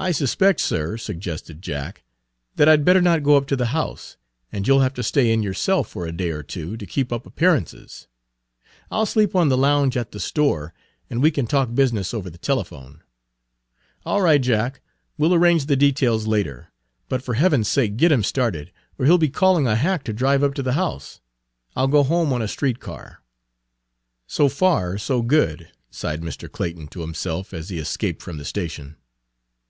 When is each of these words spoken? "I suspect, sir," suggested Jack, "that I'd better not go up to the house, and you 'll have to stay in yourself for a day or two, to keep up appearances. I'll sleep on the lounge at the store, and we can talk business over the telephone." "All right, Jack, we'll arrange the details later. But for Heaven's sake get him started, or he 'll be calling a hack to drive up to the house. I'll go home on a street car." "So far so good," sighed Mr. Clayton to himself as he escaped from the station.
"I 0.00 0.12
suspect, 0.12 0.60
sir," 0.60 0.96
suggested 0.96 1.60
Jack, 1.60 2.04
"that 2.54 2.68
I'd 2.68 2.84
better 2.84 3.02
not 3.02 3.24
go 3.24 3.36
up 3.36 3.48
to 3.48 3.56
the 3.56 3.74
house, 3.74 4.16
and 4.52 4.64
you 4.64 4.74
'll 4.76 4.80
have 4.80 4.94
to 4.94 5.02
stay 5.02 5.32
in 5.32 5.42
yourself 5.42 5.88
for 5.88 6.06
a 6.06 6.12
day 6.12 6.30
or 6.30 6.44
two, 6.44 6.76
to 6.76 6.86
keep 6.86 7.12
up 7.12 7.26
appearances. 7.26 8.06
I'll 8.92 9.06
sleep 9.06 9.34
on 9.34 9.48
the 9.48 9.56
lounge 9.58 9.96
at 9.96 10.12
the 10.12 10.20
store, 10.20 10.72
and 11.10 11.20
we 11.20 11.32
can 11.32 11.48
talk 11.48 11.74
business 11.74 12.14
over 12.14 12.30
the 12.30 12.38
telephone." 12.38 13.02
"All 14.06 14.22
right, 14.22 14.40
Jack, 14.40 14.82
we'll 15.16 15.34
arrange 15.34 15.66
the 15.66 15.74
details 15.74 16.28
later. 16.28 16.68
But 17.08 17.20
for 17.20 17.34
Heaven's 17.34 17.66
sake 17.66 17.96
get 17.96 18.12
him 18.12 18.22
started, 18.22 18.70
or 19.00 19.04
he 19.06 19.10
'll 19.10 19.18
be 19.18 19.28
calling 19.28 19.66
a 19.66 19.74
hack 19.74 20.04
to 20.04 20.12
drive 20.12 20.44
up 20.44 20.54
to 20.54 20.62
the 20.62 20.74
house. 20.74 21.20
I'll 21.74 21.88
go 21.88 22.04
home 22.04 22.32
on 22.32 22.40
a 22.40 22.46
street 22.46 22.78
car." 22.78 23.20
"So 24.28 24.48
far 24.48 24.96
so 24.96 25.22
good," 25.22 25.72
sighed 25.90 26.20
Mr. 26.20 26.48
Clayton 26.48 26.86
to 26.90 27.00
himself 27.00 27.52
as 27.52 27.68
he 27.68 27.78
escaped 27.80 28.22
from 28.22 28.38
the 28.38 28.44
station. 28.44 28.94